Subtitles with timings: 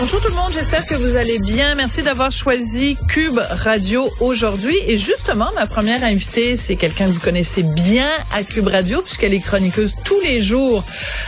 [0.00, 1.76] Bonjour tout le monde, j'espère que vous allez bien.
[1.76, 4.76] Merci d'avoir choisi Cube Radio aujourd'hui.
[4.88, 9.32] Et justement, ma première invitée, c'est quelqu'un que vous connaissez bien à Cube Radio, puisqu'elle
[9.32, 10.82] est chroniqueuse tous les jours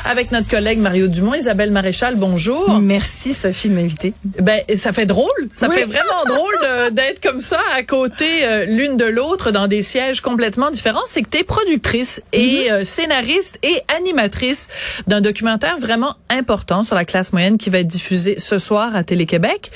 [0.04, 1.34] avec notre collègue Mario Dumont.
[1.34, 2.80] Isabelle Maréchal, bonjour.
[2.80, 4.14] Merci Sophie de m'inviter.
[4.24, 5.30] Ben, ça fait drôle.
[5.54, 9.82] Ça fait vraiment drôle d'être comme ça à côté euh, l'une de l'autre dans des
[9.82, 11.04] sièges complètement différents.
[11.06, 14.66] C'est que tu es productrice et euh, scénariste et animatrice
[15.06, 19.02] d'un documentaire vraiment important sur la classe moyenne qui va être diffusé ce soir à
[19.02, 19.70] Télé-Québec.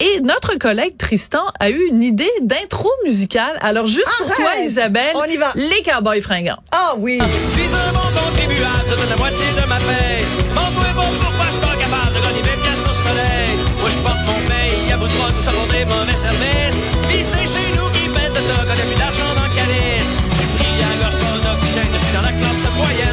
[0.00, 3.58] Et notre collègue Tristan a eu une idée d'intro musicale.
[3.60, 5.52] Alors, juste pour toi, Isabelle, On y va.
[5.54, 6.62] les Cowboys fringants.
[6.72, 7.18] Ah oui.
[7.20, 10.24] Je suis un bon contribuable, donne la moitié de ma paye.
[10.54, 13.50] Bon, toi est bon, pourquoi je suis pas capable de gagner mes pièces au soleil?
[13.80, 16.82] Moi, je porte mon paye à bout de bras, tout ça pour des mauvais services.
[17.08, 20.10] Pis c'est chez nous qui pète le toc, on a plus d'argent dans le calice.
[20.38, 23.11] J'ai pris un gosse pas d'oxygène, je suis dans la classe moyenne.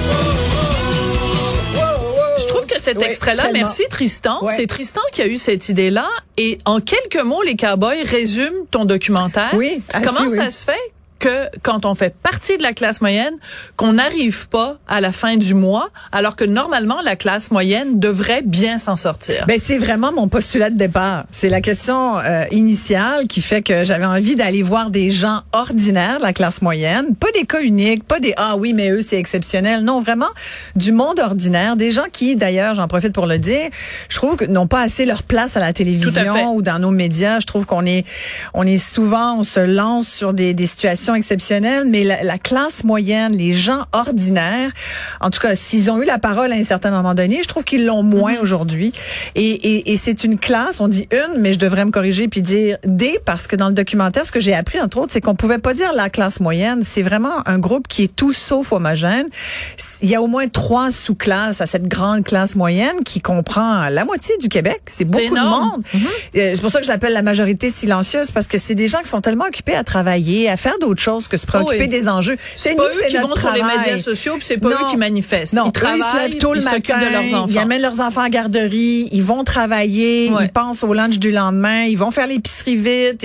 [2.79, 6.07] Cet Oui, extrait-là, merci Tristan, c'est Tristan qui a eu cette idée-là.
[6.37, 9.51] Et en quelques mots, les Cowboys résument ton documentaire.
[9.53, 10.51] Oui, ah, Comment si, ça oui.
[10.51, 10.79] se fait
[11.19, 13.33] que quand on fait partie de la classe moyenne,
[13.75, 18.41] qu'on n'arrive pas à la fin du mois, alors que normalement la classe moyenne devrait
[18.41, 19.45] bien s'en sortir.
[19.47, 21.25] Ben c'est vraiment mon postulat de départ.
[21.31, 26.17] C'est la question euh, initiale qui fait que j'avais envie d'aller voir des gens ordinaires
[26.17, 29.19] de la classe moyenne, pas des cas uniques, pas des ah oui mais eux c'est
[29.19, 29.83] exceptionnel.
[29.83, 30.29] Non, vraiment
[30.75, 33.69] du monde ordinaire, des gens qui d'ailleurs, j'en profite pour le dire,
[34.07, 37.39] je trouve que n'ont pas assez leur place à la télévision ou dans nos médias.
[37.39, 38.05] Je trouve qu'on est
[38.53, 42.83] on est souvent on se lance sur des, des situations exceptionnelles, mais la, la classe
[42.83, 44.71] moyenne, les gens ordinaires,
[45.21, 47.63] en tout cas s'ils ont eu la parole à un certain moment donné, je trouve
[47.63, 48.91] qu'ils l'ont moins aujourd'hui.
[49.35, 52.41] Et, et, et c'est une classe, on dit une, mais je devrais me corriger puis
[52.41, 55.35] dire des parce que dans le documentaire, ce que j'ai appris entre autres, c'est qu'on
[55.35, 56.81] pouvait pas dire la classe moyenne.
[56.83, 59.27] C'est vraiment un groupe qui est tout sauf homogène.
[60.01, 64.05] Il y a au moins trois sous-classes à cette grande classe moyenne qui comprend la
[64.05, 64.79] moitié du Québec.
[64.87, 65.83] C'est beaucoup de monde.
[65.93, 68.99] Euh, C'est pour ça que je l'appelle la majorité silencieuse parce que c'est des gens
[68.99, 71.87] qui sont tellement occupés à travailler, à faire d'autres choses que se préoccuper Oui.
[71.87, 72.37] des enjeux.
[72.55, 73.79] c'est nous, eux c'est qui vont notre sur les travail.
[73.79, 74.89] médias sociaux, puis c'est pas eux Non.
[74.89, 75.53] qui manifestent.
[75.53, 77.47] Non, ils eux, travaillent, ils se lèvent tôt le matin, de leurs enfants.
[77.49, 80.45] ils amènent leurs enfants en garderie, ils vont travailler, Ouais.
[80.45, 83.21] ils pensent au lunch du lendemain, ils vont faire l'épicerie vite.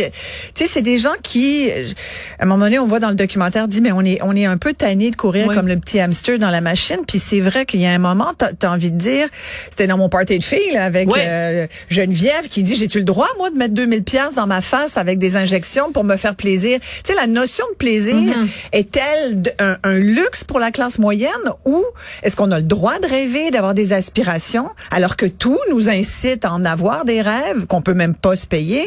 [0.54, 3.68] Tu sais, c'est des gens qui, à un moment donné, on voit dans le documentaire,
[3.68, 6.38] dit mais on est on est un peu tanné de courir comme le petit hamster
[6.38, 6.98] dans la machine.
[7.06, 9.26] Puis c'est vrai qu'il y a un moment, t'as as envie de dire,
[9.70, 13.28] c'était dans mon party de filles là, avec euh, Geneviève qui dit j'ai-tu le droit
[13.38, 16.78] moi de mettre 2000 pièces dans ma face avec des injections pour me faire plaisir.
[16.80, 18.48] Tu sais, la notion de plaisir Mm-hmm.
[18.72, 21.30] est-elle un, un luxe pour la classe moyenne
[21.64, 21.82] ou
[22.22, 26.44] est-ce qu'on a le droit de rêver, d'avoir des aspirations, alors que tout nous incite
[26.44, 28.86] à en avoir des rêves qu'on peut même pas se payer?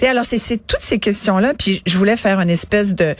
[0.00, 1.54] Sais, alors c'est toutes ces questions-là.
[1.58, 3.14] Puis je voulais faire une espèce de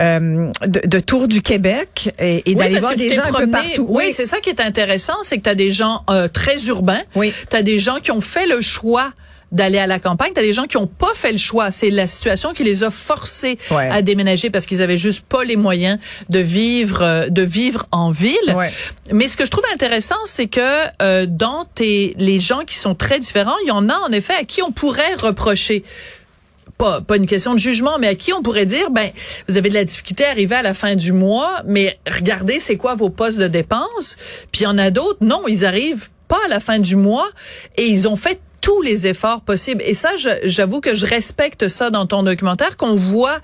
[0.00, 3.50] euh, de, de tour du Québec et, et Oui, d'aller voir des gens un peu
[3.50, 3.86] partout.
[3.88, 7.02] Oui, c'est ça qui est intéressant, c'est que tu as des gens euh, très urbains,
[7.14, 7.32] Oui.
[7.50, 9.12] tu as des gens qui ont fait le choix
[9.52, 11.90] d'aller à la campagne, tu as des gens qui ont pas fait le choix, c'est
[11.90, 13.88] la situation qui les a forcés Ouais.
[13.90, 15.98] à déménager parce qu'ils avaient juste pas les moyens
[16.30, 18.36] de vivre euh, de vivre en ville.
[18.56, 18.70] Ouais.
[19.12, 20.60] Mais ce que je trouve intéressant, c'est que
[21.02, 24.34] euh, dans tes les gens qui sont très différents, il y en a en effet
[24.34, 25.84] à qui on pourrait reprocher
[26.78, 29.10] pas, pas une question de jugement, mais à qui on pourrait dire, ben,
[29.48, 32.76] vous avez de la difficulté à arriver à la fin du mois, mais regardez, c'est
[32.76, 34.16] quoi vos postes de dépenses.
[34.50, 37.28] Puis il y en a d'autres, non, ils arrivent pas à la fin du mois
[37.76, 39.82] et ils ont fait tous les efforts possibles.
[39.84, 40.10] Et ça,
[40.44, 43.40] j'avoue que je respecte ça dans ton documentaire, qu'on voit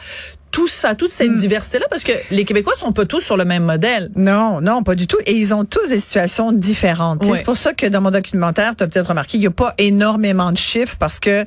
[0.51, 3.65] tout ça, toute cette diversité-là, parce que les Québécois sont pas tous sur le même
[3.65, 4.11] modèle.
[4.17, 5.19] Non, non, pas du tout.
[5.27, 7.23] Et ils ont tous des situations différentes.
[7.25, 9.75] C'est pour ça que dans mon documentaire, tu as peut-être remarqué, il n'y a pas
[9.77, 11.45] énormément de chiffres parce que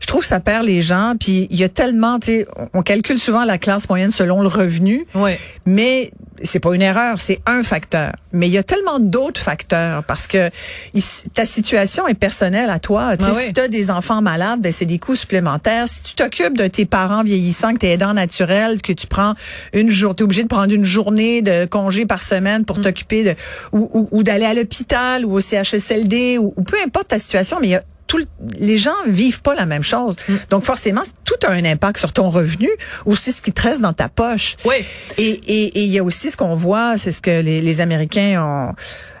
[0.00, 1.14] je trouve que ça perd les gens.
[1.18, 4.48] Puis il y a tellement, tu sais, on calcule souvent la classe moyenne selon le
[4.48, 5.38] revenu, Ouais.
[5.66, 8.12] mais c'est pas une erreur, c'est un facteur.
[8.32, 10.50] Mais il y a tellement d'autres facteurs parce que
[10.92, 11.02] il-
[11.34, 13.16] ta situation est personnelle à toi.
[13.16, 13.42] Tu Ah oui.
[13.46, 15.86] Si tu as des enfants malades, ben c'est des coûts supplémentaires.
[15.88, 19.34] Si tu t'occupes de tes parents vieillissants, que tu es aidant naturel, que tu prends
[19.72, 22.64] une journée, t'es obligé de prendre une journée de congé par semaine Mm.
[22.64, 23.34] pour t'occuper de
[23.72, 27.58] ou, ou, ou d'aller à l'hôpital ou au CHSLD ou, ou peu importe ta situation,
[27.60, 28.26] mais il y a tout le-
[28.58, 30.16] les gens vivent pas la même chose.
[30.28, 30.34] Mm.
[30.50, 32.68] Donc forcément, tout a un impact sur ton revenu
[33.06, 34.56] ou c'est ce qui te reste dans ta poche.
[34.64, 34.76] Oui.
[35.18, 37.80] Et et- et il y a aussi ce qu'on voit, c'est ce que les, les
[37.80, 38.74] Américains ont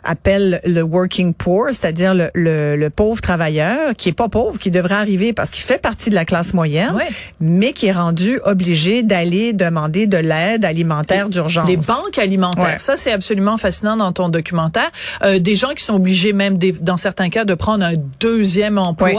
[0.04, 4.70] appelle le working poor, c'est-à-dire le, le, le pauvre travailleur qui est pas pauvre, qui
[4.70, 7.08] devrait arriver parce qu'il fait partie de la classe moyenne, Ouais.
[7.40, 11.68] mais qui est rendu obligé d'aller demander de l'aide alimentaire d'urgence.
[11.68, 12.78] Les banques alimentaires, Ouais.
[12.78, 14.90] ça c'est absolument fascinant dans ton documentaire.
[15.22, 18.78] Euh, des gens qui sont obligés même des- dans certains cas de prendre un deuxième
[18.78, 19.16] emploi Ouais.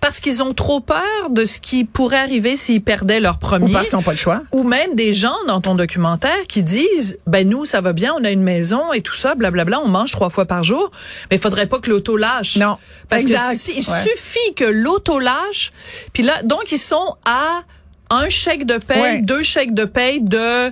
[0.00, 1.00] parce qu'ils ont trop peur
[1.30, 3.70] de ce qui pourrait arriver s'ils perdaient leur premier.
[3.70, 4.42] Ou parce qu'ils n'ont pas le choix.
[4.52, 8.24] Ou même des gens dans ton documentaire qui disent, ben nous ça va bien, on
[8.24, 10.90] a une maison et tout ça, blablabla, on mange trois fois par jour,
[11.30, 12.56] mais il faudrait pas que l'auto lâche.
[12.56, 12.76] Non.
[13.08, 13.52] parce Exact.
[13.52, 14.00] que si- il Ouais.
[14.02, 15.72] suffit que l'auto lâche,
[16.12, 17.62] puis là donc ils sont à
[18.10, 19.20] un chèque de paye, Ouais.
[19.22, 20.70] deux chèques de paye de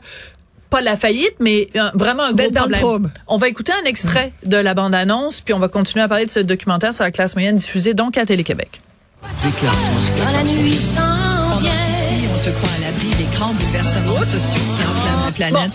[0.70, 2.80] pas la faillite, mais euh, vraiment un gros dans problème.
[2.80, 3.10] trouble.
[3.28, 6.30] On va écouter un extrait de la bande-annonce, puis on va continuer à parler de
[6.30, 8.80] ce documentaire sur la classe moyenne diffusé donc à Télé-Québec.
[9.22, 11.70] Quand la nuit s'en vient.
[12.34, 15.72] on se croit à l'abri des grands bouleversements sociaux qui enflamment la planète.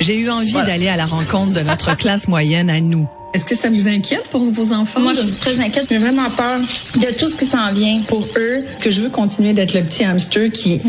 [0.00, 3.06] J'ai eu envie d'aller à la rencontre de notre classe moyenne à nous.
[3.34, 5.00] Est-ce que ça vous inquiète pour vos enfants?
[5.00, 5.86] Moi, je suis très inquiète.
[5.90, 6.58] J'ai vraiment peur
[6.96, 8.64] de tout ce qui s'en vient pour eux.
[8.74, 10.80] Est-ce que je veux continuer d'être le petit hamster qui,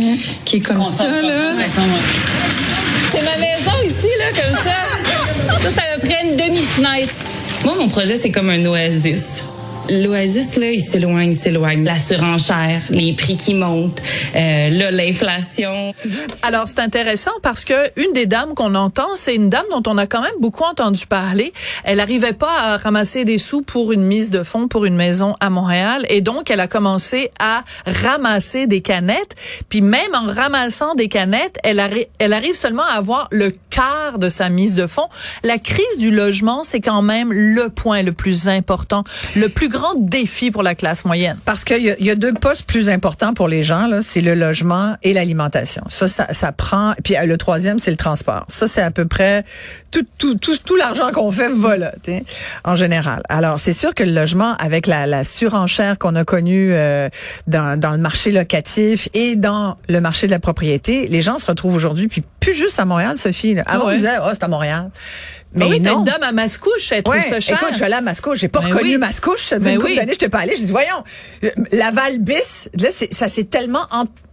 [0.45, 1.67] qui est comme ça, là?
[1.67, 4.71] C'est ma maison ici, là, comme ça.
[5.61, 7.13] Ça, c'est à peu près une demi-fenêtre.
[7.65, 9.41] Moi, mon projet, c'est comme un oasis.
[9.91, 11.83] L'oasis, là, il s'éloigne, il s'éloigne.
[11.83, 14.01] La surenchère, les prix qui montent,
[14.35, 15.93] euh, là, l'inflation.
[16.43, 19.97] Alors, c'est intéressant parce que une des dames qu'on entend, c'est une dame dont on
[19.97, 21.53] a quand même beaucoup entendu parler.
[21.83, 25.35] Elle n'arrivait pas à ramasser des sous pour une mise de fonds pour une maison
[25.39, 29.35] à Montréal et donc elle a commencé à ramasser des canettes.
[29.69, 31.81] Puis même en ramassant des canettes, elle,
[32.19, 35.07] elle arrive seulement à avoir le quart de sa mise de fonds.
[35.43, 39.03] La crise du logement, c'est quand même le point le plus important,
[39.35, 41.37] le plus grand défi pour la classe moyenne.
[41.45, 44.95] Parce qu'il y, a- deux postes plus importants pour les gens, là, c'est le logement
[45.03, 45.83] et l'alimentation.
[45.89, 46.93] Ça, ça, ça prend.
[47.03, 48.45] Puis euh, le troisième, c'est le transport.
[48.49, 49.43] Ça, c'est à peu près
[49.91, 52.23] tout, tout, tout, l'argent qu'on fait va là, t'sais,
[52.65, 53.21] en général.
[53.29, 57.09] Alors, c'est sûr que le logement, avec la, la surenchère qu'on a connue euh,
[57.47, 61.45] dans, dans le marché locatif et dans le marché de la propriété, les gens se
[61.45, 63.55] retrouvent aujourd'hui, puis plus juste à Montréal, Sophie.
[63.59, 63.63] Là.
[63.67, 63.93] Avant, Ah ouais.
[63.93, 64.89] on disait, oh, c'est à Montréal.
[65.53, 65.99] Mais Ah oui, non.
[65.99, 67.55] une dame à Mascouche, elle trouve Ouais, ça cher.
[67.57, 68.97] écoute, je suis allée à Mascouche, j'ai pas Ben reconnu oui.
[68.97, 69.95] Mascouche, ça faisait Ben une couple oui.
[69.97, 71.03] d'années, j'étais pas allée, j'ai dit voyons,
[71.43, 73.81] euh, Laval bis, là c'est ça s'est tellement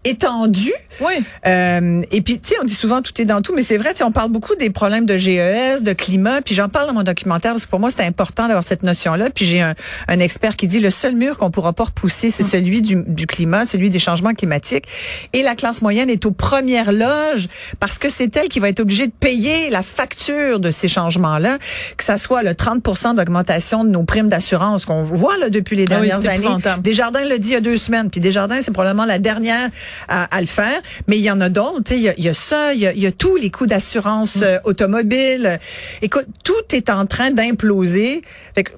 [0.07, 0.73] en- étendu.
[1.01, 1.13] Oui.
[1.47, 3.91] Euh, et puis tu sais, on dit souvent tout est dans tout, mais c'est vrai,
[3.93, 6.95] tu sais, on parle beaucoup des problèmes de GES, de climat, puis j'en parle dans
[6.95, 9.29] mon documentaire parce que pour moi c'est important d'avoir cette notion-là.
[9.35, 9.75] Puis j'ai un,
[10.09, 13.27] un expert qui dit le seul mur qu'on pourra pas repousser, c'est celui du, du
[13.27, 14.85] climat, celui des changements climatiques.
[15.33, 17.49] Et la classe moyenne est aux premières loges
[17.81, 21.59] parce que c'est elle qui va être obligée de payer la facture de ces changements-là,
[21.97, 25.85] que ça soit le 30% d'augmentation de nos primes d'assurance qu'on voit là depuis les
[25.91, 26.43] Ah oui, dernières années.
[26.45, 26.83] épouvantable.
[26.83, 29.69] Desjardins l'a dit il y a deux semaines, puis Desjardins, c'est probablement la dernière
[30.09, 30.81] à, à le faire.
[31.07, 33.01] Mais il y en a d'autres, tu sais, il y y a ça, il y
[33.01, 35.59] y a tous les coûts d'assurance euh, automobile.
[36.03, 38.23] Écoute, tout est en train d'imploser.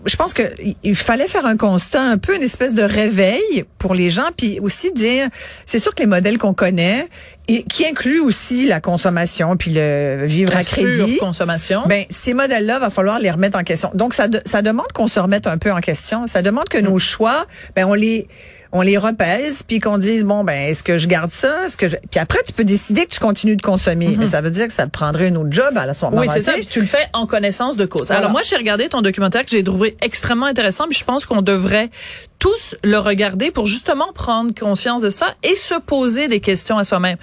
[0.06, 0.42] Je pense que
[0.82, 4.58] il- fallait faire un constat, un peu une espèce de réveil pour les gens, puis
[4.60, 5.28] aussi dire,
[5.66, 7.06] c'est sûr que les modèles qu'on connaît,
[7.50, 11.12] et qui incluent aussi la consommation, puis le vivre La à crédit.
[11.14, 11.82] surconsommation.
[11.86, 13.90] Ben, ces modèles-là, va falloir les remettre en question.
[13.94, 16.26] Donc, ça, de- ça demande qu'on se remette un peu en question.
[16.26, 18.28] Ça demande que nos choix, ben, on les,
[18.72, 21.66] on les repèse, puis qu'on dise, bon, ben, est-ce que je garde ça?
[21.66, 21.96] Est-ce que je...
[22.10, 24.16] Puis après, tu peux décider que tu continues de consommer.
[24.18, 26.26] Mais ça veut dire que ça te prendrait un autre job à ce moment Oui,
[26.30, 26.52] c'est ça.
[26.52, 28.08] Puis tu le fais en connaissance de cause.
[28.08, 28.20] Voilà.
[28.20, 31.42] Alors moi, j'ai regardé ton documentaire que j'ai trouvé extrêmement intéressant, puis je pense qu'on
[31.42, 31.90] devrait
[32.38, 36.84] tous le regarder pour justement prendre conscience de ça et se poser des questions à
[36.84, 37.16] soi-même.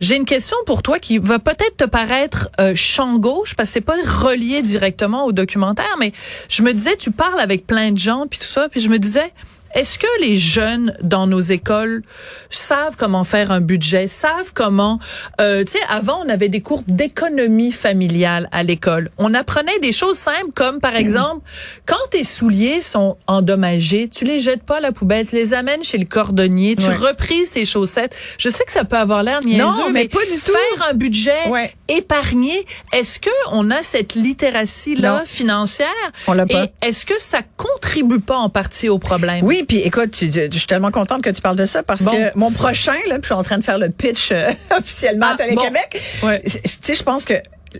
[0.00, 3.74] J'ai une question pour toi qui va peut-être te paraître euh, champ gauche parce que
[3.74, 6.12] c'est pas relié directement au documentaire, mais
[6.48, 8.98] je me disais, tu parles avec plein de gens puis tout ça, puis je me
[8.98, 9.32] disais,
[9.74, 12.02] est-ce que les jeunes dans nos écoles
[12.50, 14.98] savent comment faire un budget, savent comment,
[15.40, 19.10] euh, tu sais, avant on avait des cours d'économie familiale à l'école.
[19.18, 21.40] On apprenait des choses simples comme par exemple,
[21.86, 25.82] quand tes souliers sont endommagés, tu les jettes pas à la poubelle, tu les amènes
[25.84, 26.94] chez le cordonnier, tu Ouais.
[26.94, 28.14] reprises tes chaussettes.
[28.38, 30.52] Je sais que ça peut avoir l'air niaiseux, Non, mais pas du tout.
[30.52, 31.72] faire un budget Ouais.
[31.88, 35.24] épargné, est-ce que on a cette littératie là Non.
[35.24, 35.88] financière
[36.26, 36.66] On l'a pas.
[36.82, 39.44] Est-ce que ça contribue pas en partie au problème?
[39.44, 42.02] Oui, puis écoute, tu- tu- je suis tellement contente que tu parles de ça parce
[42.02, 42.10] Bon.
[42.12, 45.34] que mon prochain, là, je suis en train de faire le pitch euh, officiellement Ah,
[45.34, 46.00] à Télé-Québec.
[46.22, 46.28] bon.
[46.28, 46.40] Ouais.
[46.40, 47.34] Tu sais, je pense que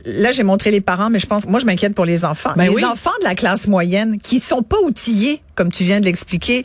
[0.04, 2.52] là, j'ai montré les parents, mais je pense, moi, je m'inquiète pour les enfants.
[2.56, 2.84] Ben les oui.
[2.84, 6.64] enfants de la classe moyenne qui sont pas outillés, comme tu viens de l'expliquer.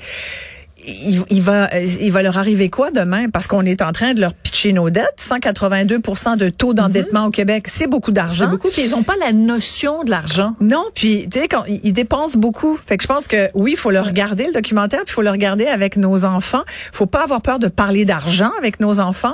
[1.05, 1.69] Il, il va,
[2.01, 3.29] il va leur arriver quoi demain?
[3.29, 5.13] Parce qu'on est en train de leur pitcher nos dettes.
[5.19, 8.45] 182% de taux d'endettement au Québec, c'est beaucoup d'argent.
[8.45, 10.53] C'est beaucoup, puis ils ont pas la notion de l'argent.
[10.59, 12.77] Non, puis tu sais, quand ils ils dépensent beaucoup.
[12.77, 15.21] Fait que je pense que oui, il faut le regarder, le documentaire, puis il faut
[15.21, 16.63] le regarder avec nos enfants.
[16.91, 19.33] faut pas avoir peur de parler d'argent avec nos enfants.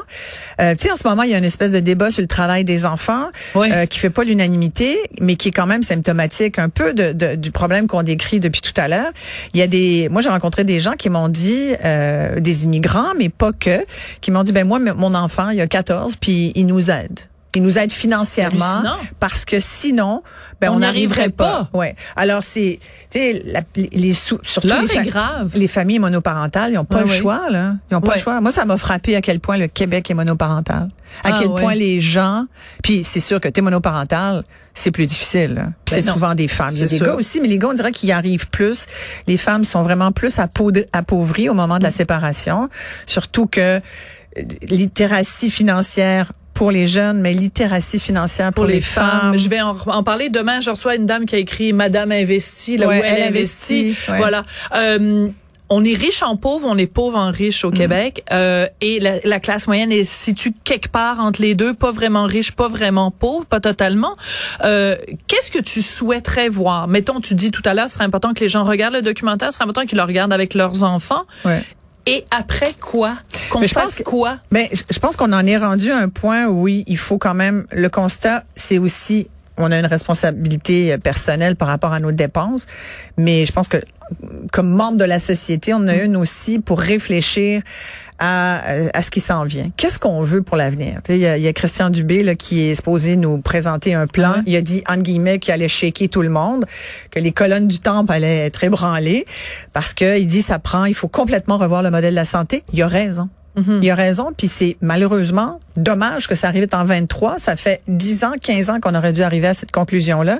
[0.62, 2.28] Euh, tu sais, en ce moment, il y a une espèce de débat sur le
[2.28, 3.70] travail des enfants Oui.
[3.72, 7.36] euh, qui fait pas l'unanimité, mais qui est quand même symptomatique un peu de, de-
[7.36, 9.12] du problème qu'on décrit depuis tout à l'heure.
[9.54, 11.45] Il y a des, moi j'ai rencontré des gens qui m'ont dit,
[11.84, 13.86] euh, des immigrants, mais pas que,
[14.22, 17.20] qui m'ont dit, ben moi, mon enfant, il a 14, puis il nous aide.
[17.56, 18.84] Il nous aide financièrement
[19.20, 20.24] parce que sinon,
[20.62, 21.70] ben, On n'arriverait arriverait pas.
[21.72, 21.78] pas.
[21.78, 21.96] Ouais.
[22.16, 22.80] Alors c'est,
[23.12, 25.52] tu sais, la- les, sous, surtout les, fa- est grave.
[25.56, 27.18] les familles monoparentales, ils n'ont pas Ouais, le ouais.
[27.18, 27.76] choix là.
[27.90, 28.16] Ils n'ont pas Ouais.
[28.18, 28.42] le choix.
[28.42, 30.90] Moi, ça m'a frappé à quel point le Québec est monoparental.
[31.24, 31.62] À Ah, quel ouais.
[31.62, 32.46] point les gens,
[32.84, 34.44] puis c'est sûr que t'es monoparental,
[34.74, 35.54] c'est plus difficile.
[35.56, 36.72] Ben c'est souvent des femmes.
[36.74, 37.06] Il y a C'est des sûr.
[37.06, 38.86] gars aussi, mais les gars, on dirait qu'ils y arrivent plus.
[39.28, 40.38] Les femmes sont vraiment plus
[40.92, 41.88] appauvries au moment de Mm.
[41.88, 42.70] la séparation.
[43.06, 43.80] Surtout que
[44.38, 49.38] euh, littératie financière pour les jeunes, mais littératie financière pour, pour les femmes.
[49.38, 50.60] Je vais en, en parler demain.
[50.62, 53.88] Je reçois une dame qui a écrit Madame investit, là Ouais, où elle, elle investit.
[53.90, 54.18] investit, ouais.
[54.18, 54.44] Voilà.
[54.74, 55.28] Euh,
[55.68, 57.68] on est riche en pauvre, on est pauvre en riche Mm.
[57.68, 61.74] au Québec, euh, et la, la classe moyenne est située quelque part entre les deux,
[61.74, 64.16] pas vraiment riche, pas vraiment pauvre, pas totalement.
[64.64, 64.96] Euh,
[65.28, 66.88] Qu'est-ce que tu souhaiterais voir?
[66.88, 69.50] Mettons, tu dis tout à l'heure, ce serait important que les gens regardent le documentaire,
[69.52, 71.24] ce serait important qu'ils le regardent avec leurs enfants.
[71.46, 71.64] Ouais.
[72.08, 73.18] Et après quoi?
[73.50, 74.38] Qu'on Mais fasse que- quoi?
[74.52, 77.18] Ben, je je pense qu'on en est rendu à un point où oui, il faut
[77.18, 82.00] quand même le constat, c'est aussi on a une responsabilité euh, personnelle par rapport à
[82.00, 82.66] nos dépenses,
[83.18, 83.78] mais je pense que
[84.52, 87.62] comme membre de la société, on en a une aussi pour réfléchir
[88.20, 89.66] à, euh, à ce qui s'en vient.
[89.76, 91.02] Qu'est-ce qu'on veut pour l'avenir?
[91.10, 94.36] Il y, y a Christian Dubé là, qui est supposé nous présenter un plan.
[94.46, 96.66] Il a dit, entre guillemets, qu'il allait shaker tout le monde,
[97.12, 99.26] que les colonnes du temple allaient être ébranlées,
[99.74, 102.64] parce que il dit, ça prend, il faut complètement revoir le modèle de la santé.
[102.74, 103.30] Il a raison.
[103.82, 107.38] Il a raison, puis c'est malheureusement dommage que ça arrive en 23.
[107.38, 110.40] Ça fait 10 ans, 15 ans qu'on aurait dû arriver à cette conclusion-là.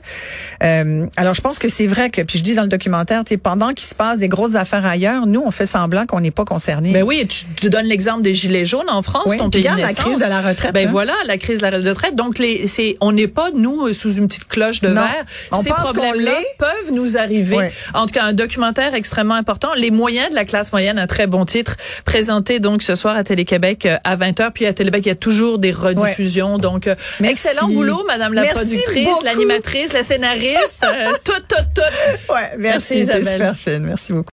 [0.64, 3.74] Euh, alors, je pense que c'est vrai que, puis je dis dans le documentaire, pendant
[3.74, 6.92] qu'il se passe des grosses affaires ailleurs, nous, on fait semblant qu'on n'est pas concernés.
[6.94, 9.70] Ben oui, tu, tu donnes l'exemple des gilets jaunes en France, Oui, ton pays de
[9.70, 10.92] regarde la crise de la retraite, Ben hein.
[10.92, 12.16] voilà, la crise de la retraite.
[12.16, 14.96] Donc les, c'est, on n'est pas nous sous une petite cloche de Non.
[15.02, 15.26] verre.
[15.52, 17.70] On Ces pense qu'on problèmes-là peuvent nous arriver.
[17.94, 19.70] En tout cas, un documentaire extrêmement important.
[19.76, 21.76] Les moyens de la classe moyenne, un très bon titre,
[22.06, 24.52] présenté donc ce soir à Télé-Québec euh, à 20h.
[24.54, 26.58] Puis à Télé-Québec, il y a toujours des rediffusions.
[26.58, 27.48] Donc euh, Merci.
[27.48, 32.32] excellent boulot, Madame la Merci productrice, l'animatrice, la scénariste, euh, tout, tout, tout.
[32.34, 33.56] Ouais, merci, Merci, Isabelle.
[33.56, 33.82] super.
[33.82, 34.24] Merci beaucoup.